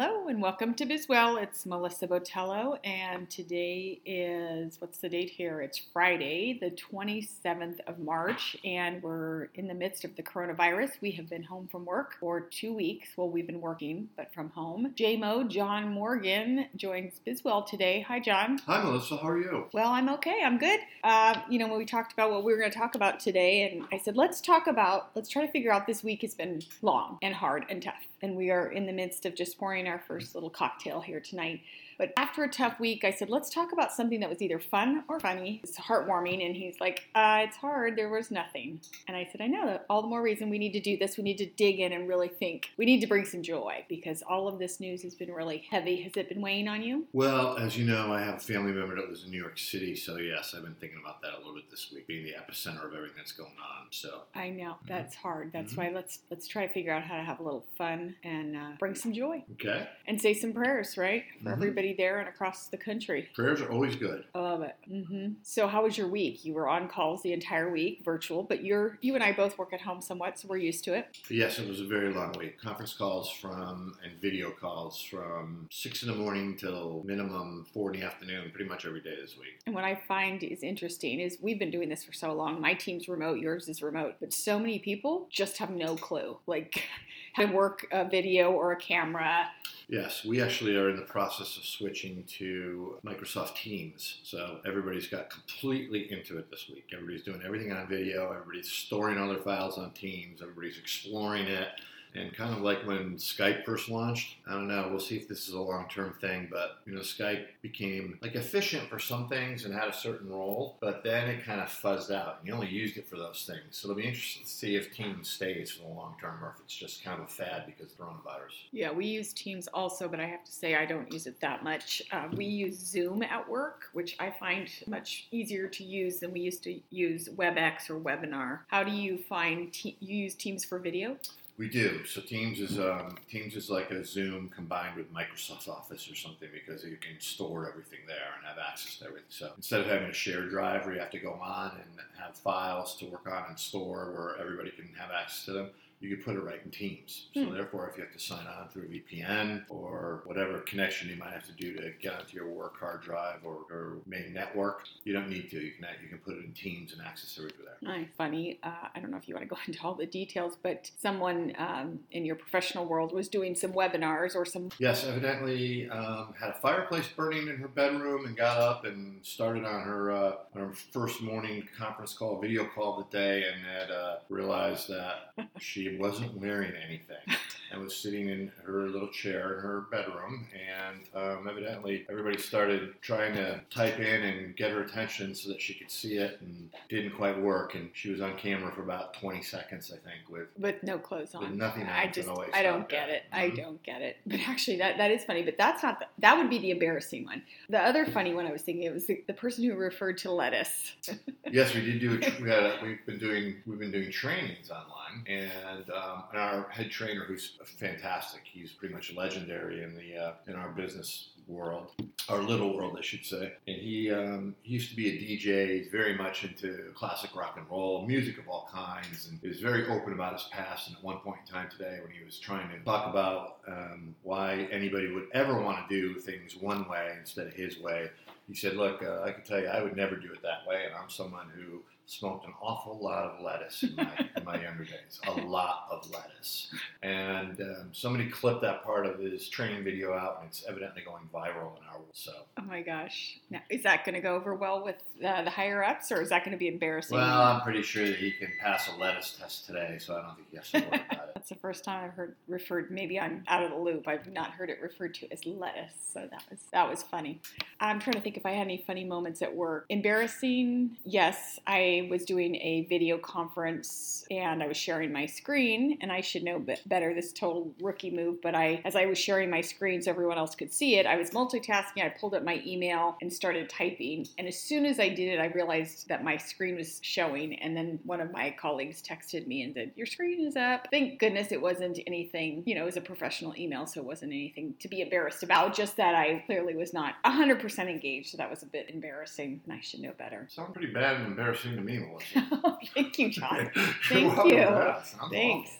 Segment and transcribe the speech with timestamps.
[0.00, 1.42] Hello and welcome to Bizwell.
[1.42, 5.60] It's Melissa Botello, and today is what's the date here?
[5.60, 10.90] It's Friday, the 27th of March, and we're in the midst of the coronavirus.
[11.00, 13.08] We have been home from work for two weeks.
[13.16, 14.94] Well, we've been working, but from home.
[14.96, 18.02] JMO, John Morgan, joins Bizwell today.
[18.02, 18.58] Hi, John.
[18.66, 19.16] Hi, Melissa.
[19.16, 19.66] How are you?
[19.72, 20.42] Well, I'm okay.
[20.44, 20.78] I'm good.
[21.02, 23.68] Uh, you know, when we talked about what we were going to talk about today,
[23.68, 26.62] and I said, let's talk about, let's try to figure out this week has been
[26.82, 28.04] long and hard and tough.
[28.22, 31.60] And we are in the midst of just pouring our first little cocktail here tonight.
[31.98, 35.02] But after a tough week, I said, let's talk about something that was either fun
[35.08, 35.60] or funny.
[35.64, 36.46] It's heartwarming.
[36.46, 37.96] And he's like, uh, it's hard.
[37.96, 38.80] There was nothing.
[39.08, 39.66] And I said, I know.
[39.66, 41.16] That all the more reason we need to do this.
[41.16, 42.70] We need to dig in and really think.
[42.76, 46.02] We need to bring some joy because all of this news has been really heavy.
[46.02, 47.06] Has it been weighing on you?
[47.12, 49.96] Well, as you know, I have a family member that lives in New York City.
[49.96, 52.86] So, yes, I've been thinking about that a little bit this week, being the epicenter
[52.86, 53.86] of everything that's going on.
[53.90, 54.76] So, I know.
[54.86, 55.50] That's hard.
[55.52, 55.82] That's mm-hmm.
[55.82, 58.70] why let's let's try to figure out how to have a little fun and uh,
[58.78, 59.42] bring some joy.
[59.54, 59.88] Okay.
[60.06, 61.24] And say some prayers, right?
[61.42, 61.52] For mm-hmm.
[61.52, 63.28] everybody there and across the country.
[63.34, 64.24] Prayers are always good.
[64.34, 64.76] I love it.
[64.90, 65.34] Mm-hmm.
[65.42, 66.44] So, how was your week?
[66.44, 69.72] You were on calls the entire week, virtual, but you're you and I both work
[69.72, 71.18] at home somewhat, so we're used to it.
[71.28, 72.60] Yes, it was a very long week.
[72.60, 78.00] Conference calls from and video calls from six in the morning till minimum four in
[78.00, 79.60] the afternoon, pretty much every day this week.
[79.66, 82.60] And what I find is interesting is we've been doing this for so long.
[82.60, 86.84] My team's remote, yours is remote, but so many people just have no clue, like
[87.32, 89.48] how to work a video or a camera
[89.90, 94.20] Yes, we actually are in the process of switching to Microsoft Teams.
[94.22, 96.90] So everybody's got completely into it this week.
[96.92, 101.68] Everybody's doing everything on video, everybody's storing all their files on Teams, everybody's exploring it.
[102.14, 105.48] And kind of like when Skype first launched, I don't know, we'll see if this
[105.48, 109.64] is a long term thing, but you know, Skype became like efficient for some things
[109.64, 112.38] and had a certain role, but then it kind of fuzzed out.
[112.38, 113.76] And you only used it for those things.
[113.76, 116.64] So it'll be interesting to see if Teams stays for the long term or if
[116.64, 118.54] it's just kind of a fad because of the coronavirus.
[118.72, 121.62] Yeah, we use Teams also, but I have to say I don't use it that
[121.62, 122.02] much.
[122.12, 126.40] Uh, we use Zoom at work, which I find much easier to use than we
[126.40, 128.60] used to use WebEx or Webinar.
[128.68, 131.16] How do you find te- you use Teams for video?
[131.58, 132.04] We do.
[132.04, 136.48] So Teams is um, Teams is like a Zoom combined with Microsoft Office or something
[136.52, 139.26] because you can store everything there and have access to everything.
[139.28, 142.36] So instead of having a shared drive where you have to go on and have
[142.36, 145.70] files to work on and store where everybody can have access to them,
[146.00, 147.26] you could put it right in Teams.
[147.34, 147.54] So hmm.
[147.54, 151.32] therefore, if you have to sign on through a VPN or whatever connection you might
[151.32, 155.12] have to do to get onto your work hard drive or, or main network, you
[155.12, 155.56] don't need to.
[155.56, 157.96] You can you can put it in Teams and access it everything there.
[157.96, 158.58] Nice, funny.
[158.62, 161.52] Uh, I don't know if you want to go into all the details, but someone
[161.58, 164.70] um, in your professional world was doing some webinars or some.
[164.78, 169.64] Yes, evidently um, had a fireplace burning in her bedroom and got up and started
[169.64, 173.64] on her uh, on her first morning conference call, video call of the day, and
[173.64, 177.16] had uh, realized that she wasn't wearing anything
[177.70, 180.46] and was sitting in her little chair in her bedroom.
[180.54, 185.60] And um, evidently, everybody started trying to type in and get her attention so that
[185.60, 187.74] she could see it, and didn't quite work.
[187.74, 191.34] And she was on camera for about 20 seconds, I think, with with no clothes
[191.34, 191.42] on.
[191.42, 191.90] With nothing on.
[191.90, 193.24] I just, I don't get it.
[193.32, 193.40] Mm-hmm.
[193.40, 194.16] I don't get it.
[194.26, 195.42] But actually, that that is funny.
[195.42, 197.42] But that's not the, that would be the embarrassing one.
[197.68, 200.30] The other funny one I was thinking it was the, the person who referred to
[200.30, 200.92] lettuce.
[201.50, 202.12] yes, we did do.
[202.14, 206.68] A, we had a, we've been doing we've been doing trainings online, and um, our
[206.70, 211.92] head trainer, who's fantastic, he's pretty much legendary in the uh, in our business world,
[212.28, 213.52] our little world, I should say.
[213.66, 215.78] And he um, he used to be a DJ.
[215.78, 219.60] He's very much into classic rock and roll, music of all kinds, and he was
[219.60, 220.88] very open about his past.
[220.88, 224.14] And at one point in time today, when he was trying to talk about um,
[224.22, 228.10] why anybody would ever want to do things one way instead of his way,
[228.46, 230.84] he said, "Look, uh, I can tell you, I would never do it that way,
[230.84, 234.08] and I'm someone who." smoked an awful lot of lettuce in my,
[234.48, 235.20] my younger days.
[235.26, 236.74] A lot of lettuce.
[237.02, 241.28] And um, somebody clipped that part of his training video out, and it's evidently going
[241.32, 242.08] viral in our world.
[242.12, 242.32] So.
[242.58, 243.38] Oh my gosh!
[243.50, 246.30] Now, is that going to go over well with uh, the higher ups, or is
[246.30, 247.16] that going to be embarrassing?
[247.16, 250.36] Well, I'm pretty sure that he can pass a lettuce test today, so I don't
[250.36, 251.34] think he has to worry about it.
[251.34, 252.90] That's the first time I've heard referred.
[252.90, 254.08] Maybe I'm out of the loop.
[254.08, 257.40] I've not heard it referred to as lettuce, so that was that was funny.
[257.80, 259.84] I'm trying to think if I had any funny moments at work.
[259.88, 260.96] Embarrassing?
[261.04, 266.20] Yes, I was doing a video conference and I was sharing my screen, and I
[266.20, 270.02] should know better this total rookie move, but I, as I was sharing my screen
[270.02, 272.04] so everyone else could see it, I was multitasking.
[272.04, 275.40] I pulled up my email and started typing, and as soon as I did it,
[275.40, 279.62] I realized that my screen was showing, and then one of my colleagues texted me
[279.62, 282.96] and said, "Your screen is up." Thank goodness it wasn't anything, you know, it was
[282.96, 285.74] a professional email, so it wasn't anything to be embarrassed about.
[285.74, 289.72] Just that I clearly was not 100% engaged, so that was a bit embarrassing, and
[289.72, 290.46] I should know better.
[290.50, 292.78] Sounds pretty bad and embarrassing to me, Melissa.
[292.94, 293.70] Thank you, John.
[294.08, 294.94] Thank you.
[295.30, 295.70] Thanks.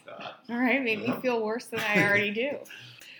[0.50, 2.58] All right, made me feel worse than I already do.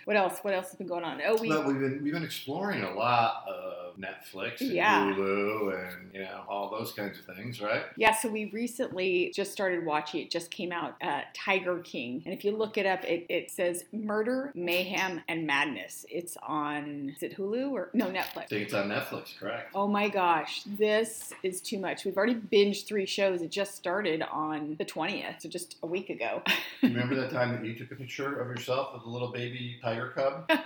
[0.05, 0.39] What else?
[0.41, 1.21] What else has been going on?
[1.23, 5.13] Oh, we we've been we've been exploring a lot of Netflix and Yeah.
[5.13, 7.83] Hulu and you know all those kinds of things, right?
[7.97, 10.21] Yeah, so we recently just started watching.
[10.21, 13.51] It just came out, uh, Tiger King, and if you look it up, it, it
[13.51, 16.05] says Murder, Mayhem, and Madness.
[16.09, 18.43] It's on is it Hulu or no Netflix?
[18.43, 19.71] I think it's on Netflix, correct?
[19.75, 22.05] Oh my gosh, this is too much.
[22.05, 23.41] We've already binged three shows.
[23.41, 26.41] It just started on the twentieth, so just a week ago.
[26.81, 30.09] Remember that time that you took a picture of yourself with a little baby tiger
[30.15, 30.49] cub?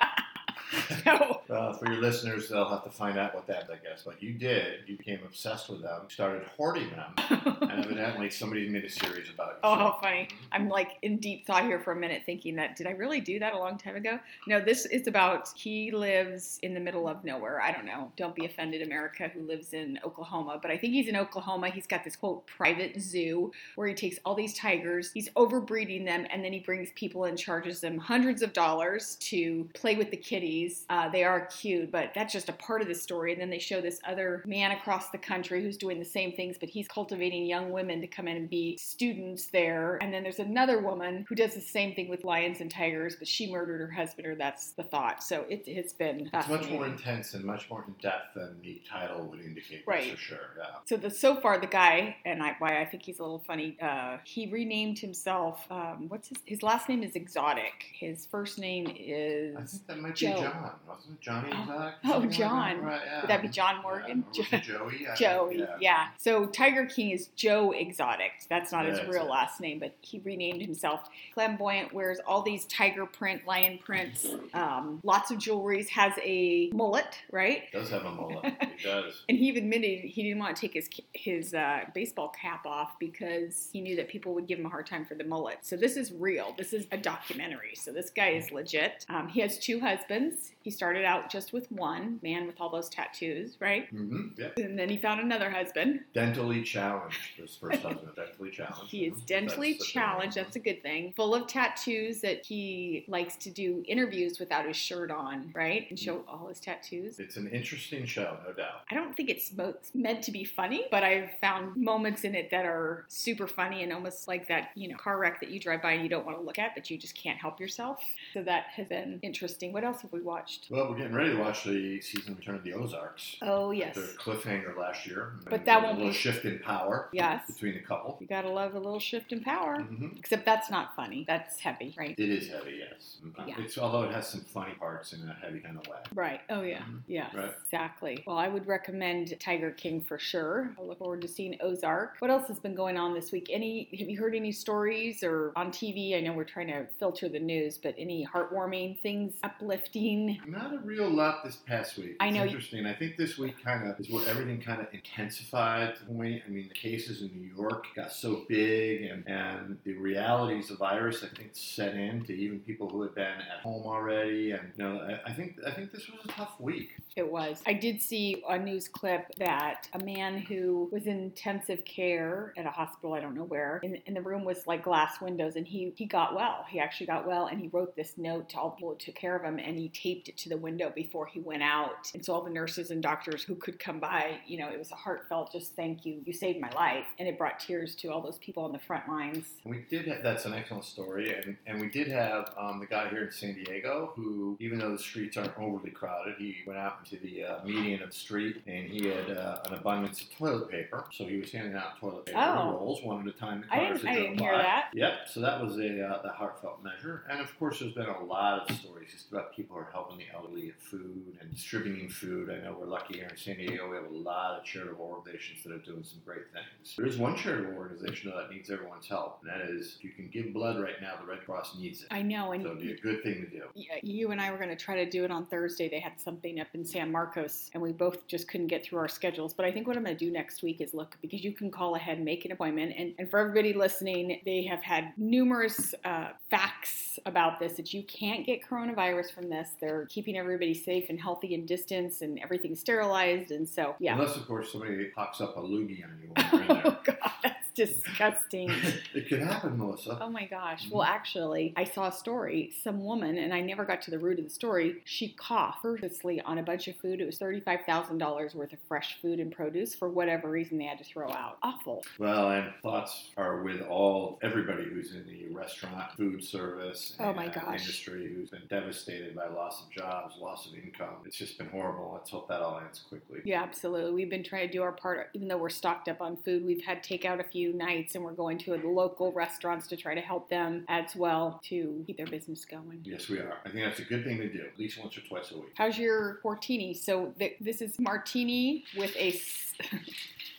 [1.06, 1.42] no.
[1.50, 4.04] Uh, for your listeners, they'll have to find out what that, I guess.
[4.06, 4.82] But you did.
[4.88, 6.02] You became obsessed with them.
[6.10, 7.14] Started hoarding them,
[7.62, 9.60] and evidently somebody made a series about you.
[9.64, 10.30] Oh, how funny.
[10.52, 13.40] I'm like in deep thought here for a minute thinking that did I really do
[13.40, 14.20] that a long time ago?
[14.48, 17.62] No, this is about he lives in the middle of nowhere.
[17.62, 18.12] I don't know.
[18.18, 20.60] Don't be offended, America, who lives in Oklahoma.
[20.62, 21.70] But I think he's in Oklahoma.
[21.70, 26.26] He's got this quote private zoo where he takes all these tigers, he's overbreeding them,
[26.32, 30.18] and then he brings people and charges them hundreds of dollars to play with the
[30.18, 30.63] kitties.
[30.90, 33.34] Uh, they are cute, but that's just a part of the story.
[33.34, 36.58] And then they show this other man across the country who's doing the same things,
[36.60, 39.98] but he's cultivating young women to come in and be students there.
[40.02, 43.28] And then there's another woman who does the same thing with lions and tigers, but
[43.28, 45.24] she murdered her husband, or that's the thought.
[45.24, 48.82] So it, it's been It's much more intense and much more in depth than the
[48.90, 49.84] title would indicate.
[49.88, 50.12] Right.
[50.12, 50.38] For sure.
[50.58, 50.66] Yeah.
[50.86, 53.78] So the so far the guy and I why I think he's a little funny.
[53.82, 55.66] Uh, he renamed himself.
[55.70, 57.86] Um, what's his his last name is Exotic.
[57.94, 59.56] His first name is.
[59.56, 60.36] I think that might Joe.
[60.36, 61.22] be John, wasn't it?
[61.22, 61.62] Johnny Oh.
[61.62, 61.94] Exotic?
[62.04, 62.38] Oh, Something like that?
[62.38, 62.82] John.
[62.82, 63.22] Right, yeah.
[63.22, 64.26] Would that be John Morgan?
[64.34, 64.60] Yeah.
[64.60, 65.08] Joey?
[65.08, 66.08] I Joey, think, yeah.
[66.18, 68.32] So Tiger King is Joe Exotic.
[68.50, 69.30] That's not his real it.
[69.30, 71.10] last name, but he renamed himself.
[71.34, 77.18] Flamboyant wears all these tiger print, lion prints, um, lots of jewelries, has a mullet,
[77.32, 77.64] right?
[77.72, 78.54] Does have a mullet.
[78.78, 79.24] he does.
[79.30, 83.70] And he admitted he didn't want to take his his uh, baseball cap off because
[83.72, 85.60] he knew that people would give him a hard time for the mullet.
[85.62, 86.54] So this is real.
[86.58, 87.76] This is a documentary.
[87.76, 89.06] So this guy is legit.
[89.10, 92.70] Um, he has two husbands is he started out just with one man with all
[92.70, 93.94] those tattoos, right?
[93.94, 94.64] Mm-hmm, Yeah.
[94.64, 96.02] And then he found another husband.
[96.16, 97.18] Dentally challenged.
[97.36, 98.90] His first husband, dentally challenged.
[98.90, 99.26] He is Mhm.
[99.28, 100.38] dentally That's challenged.
[100.38, 101.12] That's a good thing.
[101.18, 105.86] Full of tattoos that he likes to do interviews without his shirt on, right?
[105.90, 107.20] And show all his tattoos.
[107.20, 108.84] It's an interesting show, no doubt.
[108.90, 109.52] I don't think it's
[109.94, 113.92] meant to be funny, but I've found moments in it that are super funny and
[113.92, 116.38] almost like that, you know, car wreck that you drive by and you don't want
[116.38, 118.02] to look at, but you just can't help yourself.
[118.34, 119.74] So that has been interesting.
[119.74, 120.53] What else have we watched?
[120.70, 123.38] Well, we're getting ready to watch the season return of the Ozarks.
[123.42, 123.96] Oh, yes.
[123.96, 125.34] The cliffhanger last year.
[125.50, 127.48] But that won't a little be- shift in power Yes.
[127.48, 128.18] between the couple.
[128.20, 129.82] You gotta love a little shift in power.
[129.82, 131.26] hmm Except that's not funny.
[131.28, 132.16] That's heavy, right?
[132.18, 133.18] It is heavy, yes.
[133.48, 133.56] Yeah.
[133.60, 135.98] It's although it has some funny parts in a heavy kind of way.
[136.14, 136.42] Right.
[136.50, 136.80] Oh, yeah.
[136.84, 137.02] Mhm.
[137.08, 137.30] Yeah.
[137.36, 137.52] Right.
[137.66, 138.24] Exactly.
[138.26, 140.72] Well, I would recommend Tiger King for sure.
[140.80, 142.16] I look forward to seeing Ozark.
[142.20, 143.50] What else has been going on this week?
[143.52, 143.90] Any?
[144.00, 146.16] Have you heard any stories or on TV?
[146.16, 150.40] I know we're trying to filter the news, but any heartwarming things, uplifting?
[150.48, 152.18] Not a real lot this past week.
[152.20, 152.86] I know Interesting.
[152.86, 155.96] I think this week kind of is where everything kind of intensified.
[155.96, 156.44] to the point.
[156.46, 160.80] I mean, the cases in New York got so big, and, and the realities of
[160.80, 164.52] virus, I think, set in to even people who had been at home already.
[164.52, 166.92] And you know, I, I think I think this was a tough week.
[167.16, 167.62] It was.
[167.66, 172.66] I did see a news clip that a man who was in intensive care at
[172.66, 175.68] a hospital, I don't know where, and, and the room was like glass windows, and
[175.68, 176.66] he, he got well.
[176.70, 179.16] He actually got well, and he wrote this note to all the people who took
[179.16, 182.10] care of him, and he taped it to the window before he went out.
[182.14, 184.92] And so all the nurses and doctors who could come by, you know, it was
[184.92, 186.22] a heartfelt just thank you.
[186.26, 187.06] You saved my life.
[187.20, 189.46] And it brought tears to all those people on the front lines.
[189.66, 193.10] We did have, that's an excellent story, and, and we did have um, the guy
[193.10, 196.98] here in San Diego who, even though the streets aren't overly crowded, he went out
[197.04, 200.70] into the uh, median of the street and he had uh, an abundance of toilet
[200.70, 201.06] paper.
[201.12, 202.72] So he was handing out toilet paper Oh.
[202.74, 203.64] rolls one at a time.
[203.64, 204.58] to I didn't, I didn't hear by.
[204.60, 204.86] that.
[204.94, 205.14] Yep.
[205.32, 208.70] So that was a uh, the heartfelt measure, and of course, there's been a lot
[208.70, 212.50] of stories just about people who are helping the elderly get food and distributing food.
[212.50, 215.64] I know we're lucky here in San Diego; we have a lot of charitable organizations
[215.64, 216.96] that are doing some great things.
[216.98, 220.12] There is one charitable organization though, that needs everyone's help, and that is if you
[220.12, 222.08] can give blood right now, the Red Cross needs it.
[222.12, 222.52] I know.
[222.52, 223.64] And So it'd be a good thing to do.
[223.76, 225.90] Yeah, you and I were going to try to do it on Thursday.
[225.90, 229.08] They had something up in San Marcos, and we both just couldn't get through our
[229.08, 229.54] schedules.
[229.54, 231.72] But I think what I'm going to do next week is look because you can
[231.72, 232.94] call ahead and make an appointment.
[232.98, 238.04] And, and for everybody listening, they have had numerous uh, facts about this that you
[238.04, 239.72] can't get coronavirus from this.
[239.80, 243.52] They're keeping everybody safe and healthy and distance, and everything sterilized.
[243.52, 244.14] And so, yeah.
[244.14, 246.82] Unless, of course, somebody pops up a loogie on you when you're in there.
[246.86, 247.53] Oh God,
[247.94, 248.72] disgusting.
[249.14, 250.18] it could happen, Melissa.
[250.22, 250.86] Oh my gosh.
[250.86, 250.96] Mm-hmm.
[250.96, 252.72] Well, actually, I saw a story.
[252.84, 256.42] Some woman, and I never got to the root of the story, she coughed purposely
[256.42, 257.20] on a bunch of food.
[257.22, 261.04] It was $35,000 worth of fresh food and produce for whatever reason they had to
[261.04, 261.58] throw out.
[261.64, 262.04] Awful.
[262.20, 267.46] Well, and thoughts are with all everybody who's in the restaurant, food service, Oh my
[267.46, 267.82] and gosh.
[267.82, 271.16] industry who's been devastated by loss of jobs, loss of income.
[271.26, 272.12] It's just been horrible.
[272.14, 273.40] Let's hope that all ends quickly.
[273.46, 274.14] Yeah, absolutely.
[274.14, 276.66] We've been trying to do our part, even though we're stocked up on food.
[276.66, 280.14] We've had takeout a few nights, and we're going to the local restaurants to try
[280.16, 283.00] to help them as well to keep their business going.
[283.06, 283.60] Yes, we are.
[283.66, 285.72] I think that's a good thing to do, at least once or twice a week.
[285.76, 286.98] How's your quartini?
[286.98, 289.40] So th- this is martini with a.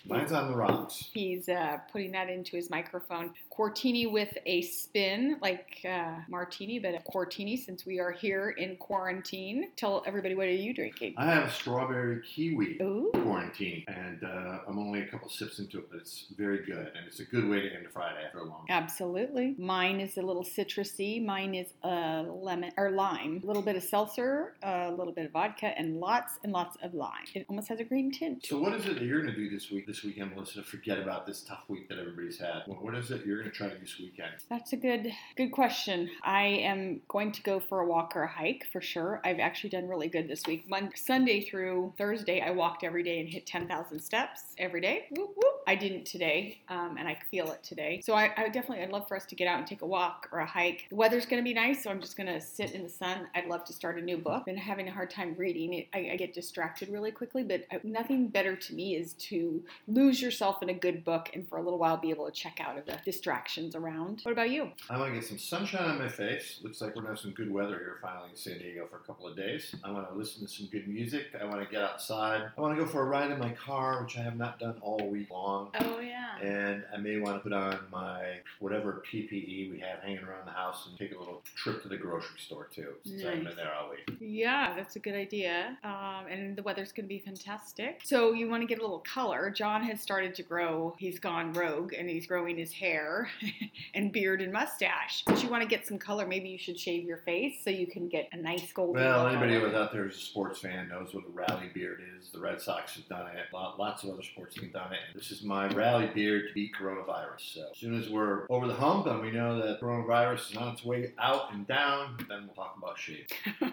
[0.07, 1.09] Mine's on the rocks.
[1.14, 3.31] He's uh, putting that into his microphone.
[3.50, 8.76] Quartini with a spin, like uh, martini, but a quartini since we are here in
[8.76, 9.71] quarantine.
[9.76, 11.14] Tell everybody what are you drinking?
[11.16, 13.11] I have a strawberry kiwi Ooh.
[13.14, 17.07] quarantine, and uh, I'm only a couple sips into it, but it's very good, and
[17.07, 18.66] it's a good way to end a Friday after a long.
[18.69, 19.54] Absolutely.
[19.57, 21.25] Mine is a little citrusy.
[21.25, 23.40] Mine is a lemon or lime.
[23.43, 26.93] A little bit of seltzer, a little bit of vodka, and lots and lots of
[26.93, 27.25] lime.
[27.35, 28.45] It almost has a green tint.
[28.45, 30.62] So, what is it that you're going to do this week, this weekend, Melissa, to
[30.62, 32.62] forget about this tough week that everybody's had?
[32.66, 34.33] What is it you're going to try to do this weekend?
[34.49, 36.11] That's a good good question.
[36.23, 39.21] I am going to go for a walk or a hike for sure.
[39.25, 40.68] I've actually done really good this week.
[40.68, 45.06] Monday, Sunday through Thursday, I walked every day and hit 10,000 steps every day.
[45.11, 45.54] Whoop, whoop.
[45.66, 48.00] I didn't today, um, and I feel it today.
[48.04, 50.28] So I, I definitely, I'd love for us to get out and take a walk
[50.33, 50.87] or a hike.
[50.90, 53.26] The weather's going to be nice, so I'm just going to sit in the sun.
[53.35, 54.47] I'd love to start a new book.
[54.47, 55.87] Been having a hard time reading.
[55.94, 60.20] I, I get distracted really quickly, but uh, nothing better to me is to lose
[60.20, 62.78] yourself in a good book and for a little while be able to check out
[62.78, 64.20] of the distractions around.
[64.22, 64.70] What about you?
[64.90, 66.60] I want to get some sunshine on my face.
[66.62, 68.96] Looks like we're going to have some good weather here finally in San Diego for
[68.96, 69.74] a couple of days.
[69.84, 71.26] I want to listen to some good music.
[71.40, 72.42] I want to get outside.
[72.56, 74.76] I want to go for a ride in my car, which I have not done
[74.80, 75.70] all week long.
[75.80, 76.38] Oh yeah.
[76.40, 80.52] And I may want to put on my whatever PPE we have hanging around the
[80.52, 83.56] house and take a little trip to the grocery store too, since I haven't been
[83.56, 84.16] there all week.
[84.20, 85.78] Yeah, that's a good idea.
[85.84, 88.00] Um, and the weather's going to be fantastic.
[88.04, 89.50] So you want to get a little color.
[89.50, 90.95] John has started to grow.
[90.99, 93.29] He's gone rogue and he's growing his hair
[93.95, 95.23] and beard and mustache.
[95.26, 96.26] But you want to get some color.
[96.26, 99.03] Maybe you should shave your face so you can get a nice golden.
[99.03, 99.31] Well, color.
[99.31, 102.31] anybody who's out there who's a sports fan knows what a rally beard is.
[102.31, 103.47] The Red Sox have done it.
[103.53, 105.00] Lots of other sports have done it.
[105.14, 107.55] This is my rally beard to beat coronavirus.
[107.55, 110.75] So as soon as we're over the hump and we know that coronavirus is on
[110.75, 113.26] its way out and down, then we'll talk about shave.
[113.62, 113.71] oh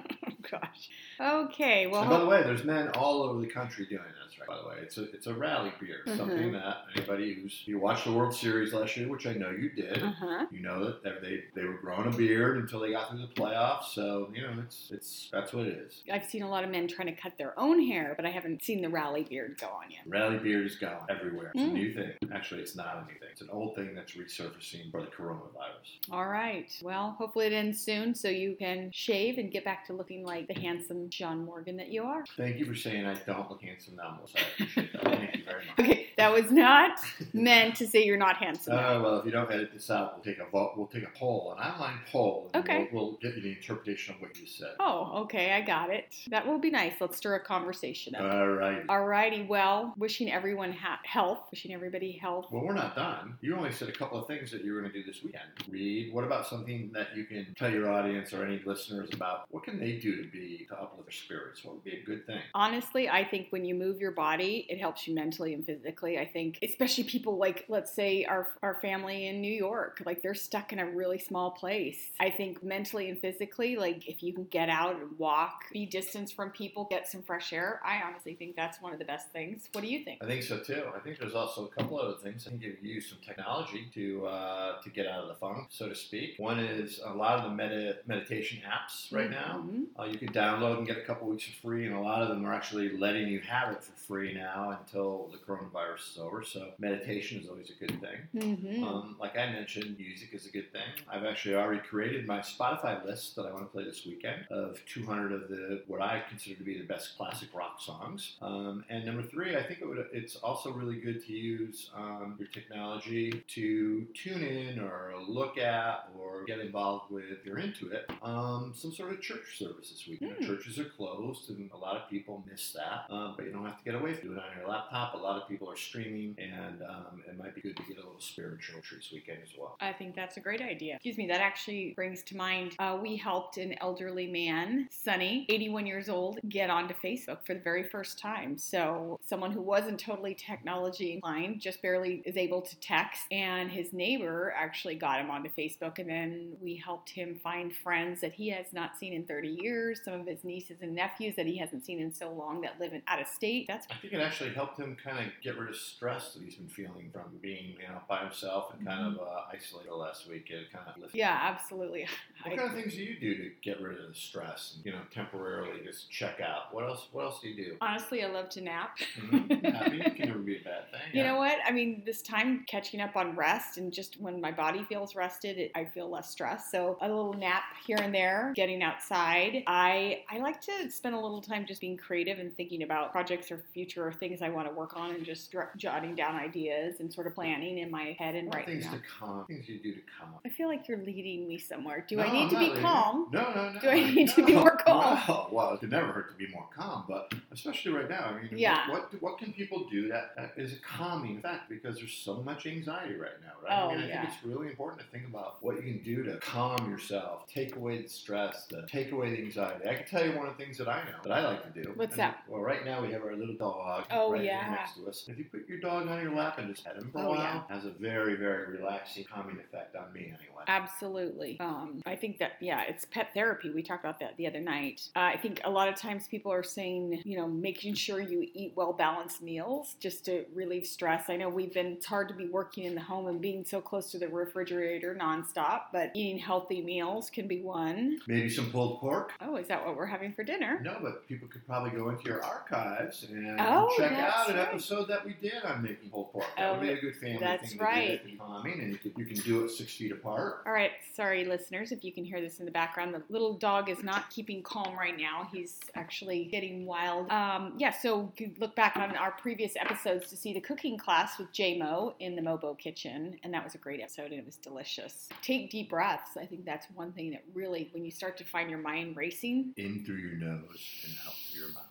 [0.50, 0.90] gosh.
[1.22, 1.88] Okay.
[1.88, 2.02] Well.
[2.02, 4.40] and by the way, there's men all over the country doing this.
[4.40, 4.48] Right?
[4.48, 6.18] By the way, it's a it's a rally beard, Mhm.
[6.18, 9.70] something that anybody who's you watched the World Series last year, which I know you
[9.70, 10.02] did.
[10.02, 10.46] uh huh.
[10.52, 13.28] You know that they- they they were growing a beard until they got through the
[13.28, 13.84] playoffs.
[13.94, 16.02] So you know it's it's that's what it is.
[16.12, 18.64] I've seen a lot of men trying to cut their own hair, but I haven't
[18.64, 20.02] seen the rally beard go on yet.
[20.08, 21.52] Rally beard is gone everywhere.
[21.54, 21.70] It's Mm.
[21.70, 22.12] a new thing.
[22.34, 23.30] Actually, it's not a new thing.
[23.32, 26.00] It's an old thing that's resurfacing for the coronavirus.
[26.12, 26.72] All right.
[26.82, 30.48] Well, hopefully it ends soon so you can shave and get back to looking like
[30.48, 32.24] the handsome John Morgan that you are.
[32.38, 34.38] Thank you for saying I don't look handsome now, Melissa.
[34.40, 35.04] I appreciate that.
[35.04, 35.80] Thank you very much.
[35.80, 37.00] Okay, that was not
[37.34, 38.74] meant to say you're not handsome.
[38.74, 40.74] Uh, well, if you don't edit this out, we'll take a vote.
[40.78, 42.90] We'll take a poll, an online poll, and Okay.
[42.92, 44.72] we'll, we'll get you the interpretation of what you said.
[44.80, 46.16] oh, okay, I got it.
[46.30, 46.94] That will be nice.
[47.00, 48.34] Let's stir a conversation up.
[48.34, 48.84] All right.
[48.90, 49.44] All righty.
[49.44, 52.46] well, wishing everyone ha- health, wishing everybody health.
[52.52, 53.38] Well, we're not done.
[53.42, 55.44] You only said a couple of things that you were going to do this weekend.
[55.70, 56.14] Read.
[56.14, 59.46] What about something that you can tell your audience or any listeners about?
[59.50, 61.64] What can they do to be to uplift their spirits?
[61.64, 62.40] What would be a good thing?
[62.54, 66.11] Honestly, I think when you move your body, it helps you mentally and physically.
[66.20, 70.34] I think, especially people like, let's say, our, our family in New York, like they're
[70.34, 72.12] stuck in a really small place.
[72.20, 76.32] I think mentally and physically, like if you can get out and walk, be distance
[76.32, 79.70] from people, get some fresh air, I honestly think that's one of the best things.
[79.72, 80.24] What do you think?
[80.24, 80.84] I think so too.
[80.96, 82.48] I think there's also a couple other things.
[82.48, 85.90] I think you use some technology to uh, to get out of the funk, so
[85.90, 86.36] to speak.
[86.38, 89.66] One is a lot of the meditation apps right now.
[89.68, 89.86] Mhm.
[90.00, 92.30] Uh, you can download and get a couple weeks for free, and a lot of
[92.30, 96.44] them are actually letting you have it for free now until the coronavirus is over.
[96.44, 98.18] So meditation is always a good thing.
[98.36, 98.84] Mhm.
[98.84, 100.82] Um, like I mentioned, music is a good thing.
[101.10, 104.80] I've actually already created my Spotify list that I want to play this weekend of
[104.86, 108.38] 200 of the what I consider to be the best classic rock songs.
[108.42, 112.36] Um, and number three, I think it would, it's also really good to use um,
[112.40, 117.90] your technology to tune in or look at or get involved with, if you're into
[117.92, 120.22] it, um, some sort of church service this week.
[120.22, 120.46] You know, Hmm.
[120.46, 123.06] churches are closed, and a lot of people miss that.
[123.10, 124.32] Um, but you don't have to get away from.
[124.38, 125.14] It on your laptop.
[125.14, 128.00] A lot of people are streaming, and um, it might be good to get a
[128.00, 129.76] little spiritual this weekend as well.
[129.82, 130.96] I think that's a great idea.
[130.96, 135.86] Excuse me, that actually brings to mind uh, we helped an elderly man, Sonny, 81
[135.86, 138.58] years old, get onto Facebook for the very first time.
[138.58, 143.92] So, someone who wasn't totally technology inclined, just barely is able to text, and his
[143.92, 148.50] neighbor actually got him onto Facebook, and then we helped him find friends that he
[148.50, 151.86] has not seen in 30 years, some of his nieces and nephews that he hasn't
[151.86, 153.66] seen in so long that live in out of state.
[153.68, 156.56] That's I think it actually helped him kind of get rid of stress that he's
[156.56, 160.50] been feeling from being, you know, by himself and kind of uh, isolated last week.
[160.50, 161.18] It kind of lifted.
[161.18, 162.08] yeah, absolutely.
[162.44, 164.92] What kind of things do you do to get rid of the stress and you
[164.94, 166.74] know temporarily just check out?
[166.74, 167.08] What else?
[167.12, 167.78] What else do you do?
[167.82, 168.98] Honestly, I love to nap.
[169.20, 169.62] Mm-hmm.
[169.62, 171.02] Napping can never be a bad thing.
[171.14, 171.28] You yeah.
[171.28, 171.60] know what?
[171.68, 175.60] I mean, this time catching up on rest and just when my body feels rested,
[175.60, 176.72] it, I feel less stressed.
[176.72, 179.64] So a little nap here and there, getting outside.
[179.68, 183.52] I I like to spend a little time just being creative and thinking about projects
[183.52, 187.12] or future or things I want to work on and just jotting down ideas and
[187.14, 189.46] sort of planning in my head and What writing things to calm?
[189.46, 190.30] Things you do to calm.
[190.46, 192.06] I feel like you're leading me somewhere.
[192.08, 192.82] Do No, I need I'm to be leaving.
[192.82, 193.28] calm?
[193.32, 193.80] No, no, no.
[193.80, 195.20] Do I need to be more calm?
[195.28, 198.26] Well, well, it could never hurt to be more calm, but especially right now.
[198.26, 198.90] I mean, Yeah.
[198.92, 202.66] what what can people do that, that is a calming effect because there's so much
[202.66, 203.78] anxiety right now, right?
[203.84, 204.22] Oh, I mean, I yeah.
[204.22, 207.76] think it's really important to think about what you can do to calm yourself, take
[207.76, 209.88] away the stress, to take away the anxiety.
[209.88, 211.84] I can tell you one of the things that I know that I like to
[211.84, 211.92] do.
[211.96, 212.44] What's And, that?
[212.48, 214.70] Well, right now we have our little dog Oh, right yeah.
[214.72, 215.26] next to us.
[215.28, 217.30] If you put your dog on your lap and just pet him for a Oh,
[217.30, 217.64] while, yeah.
[217.76, 220.64] has a very, very relaxing, calming effect on me anyway.
[220.68, 221.60] Absolutely.
[221.60, 223.70] Um, I think that, yeah, it's pet therapy.
[223.72, 225.02] We talked about that the other night.
[225.16, 228.48] Uh, I think a lot of times people are saying, you know, making sure you
[228.54, 231.30] eat well balanced meals just to relieve stress.
[231.30, 233.82] I know we've been, it's hard to be working in the home and being so
[233.82, 238.20] close to the refrigerator nonstop, but eating healthy meals can be one.
[238.28, 239.34] Maybe some pulled pork.
[239.42, 240.80] Oh, is that what we're having for dinner?
[240.84, 244.68] No, but people could probably go into your archives and Oh, check out an right.
[244.68, 246.46] episode that we did on making pulled pork.
[246.58, 248.26] That Oh, would be a good family that's thing to right.
[248.28, 248.38] do.
[248.38, 250.62] Calming, and you, could, you can do it six feet apart.
[250.66, 253.14] All right, sorry, listeners, if you can hear this in the background.
[253.14, 255.48] The little dog is not keeping calm right now.
[255.52, 257.30] He's actually getting wild.
[257.32, 261.38] Um, yeah, so you look back on our previous episodes to see the cooking class
[261.40, 264.58] with JMO in the Mobo kitchen, and that was a great episode, and it was
[264.58, 265.30] delicious.
[265.42, 266.38] Take deep breaths.
[266.40, 269.74] I think that's one thing that really, when you start to find your mind racing,
[269.78, 271.84] In through your nose and out through your mouth.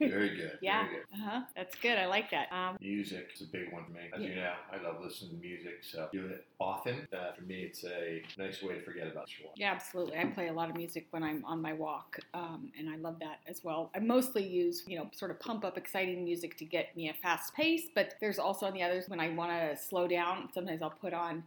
[0.00, 0.52] Very good.
[0.60, 1.04] yeah, Very good.
[1.14, 1.98] uh huh, that's good.
[1.98, 2.52] I like that.
[2.52, 4.00] Um, Music is a big one for me.
[4.14, 7.06] As you know, I love listening to music, so do it often.
[7.12, 9.52] Uh, for me, it's a nice way to forget about school.
[9.56, 10.18] Yeah, absolutely.
[10.18, 13.18] I play a lot of music when I'm on my walk, um, and I love
[13.20, 13.90] that as well.
[13.94, 17.14] I mostly use, you know, sort of pump up exciting music to get me a
[17.14, 20.82] fast pace, but there's also on the others when I want to slow down, sometimes
[20.82, 21.44] I'll put on,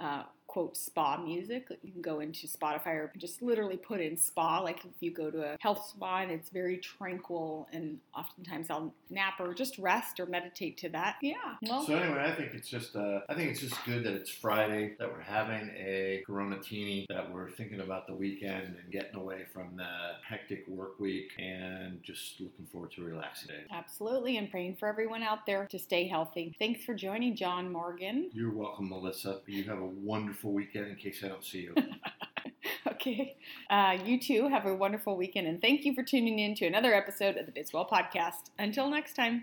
[0.00, 1.68] uh, quote, spa music.
[1.82, 5.30] You can go into Spotify or just literally put in spa, like if you go
[5.30, 10.20] to a health spa and it's very tranquil, and oftentimes I'll nap or just rest
[10.20, 11.16] or meditate to that.
[11.22, 11.34] Yeah.
[11.62, 14.30] Well, So anyway, I think it's just uh, I think it's just good that it's
[14.30, 19.16] Friday that we're having a Corona Teeny that we're thinking about the weekend and getting
[19.16, 19.88] away from the
[20.28, 23.62] hectic work week and just looking forward to relaxing day.
[23.70, 24.36] absolutely.
[24.36, 26.54] And praying for everyone out there to stay healthy.
[26.58, 28.30] Thanks for joining, John Morgan.
[28.34, 29.40] You're welcome, Melissa.
[29.46, 29.86] You have a
[30.42, 30.88] wonderful weekend.
[30.88, 31.74] In case I don't see you.
[32.86, 33.36] Okay.
[33.68, 36.94] Uh, you too have a wonderful weekend, and thank you for tuning in to another
[36.94, 38.50] episode of the Bizwell Podcast.
[38.58, 39.40] Until next time.